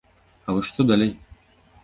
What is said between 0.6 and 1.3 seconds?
што далей?